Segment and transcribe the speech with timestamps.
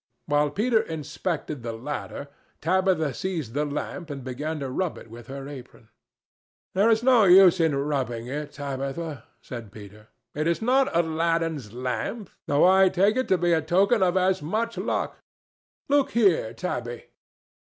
[0.25, 5.27] While Peter inspected the latter, Tabitha seized the lamp and began to rub it with
[5.27, 5.89] her apron.
[6.73, 10.07] "There is no use in rubbing it, Tabitha," said Peter.
[10.33, 14.41] "It is not Aladdin's lamp, though I take it to be a token of as
[14.41, 15.19] much luck.
[15.87, 17.05] Look here, Tabby!"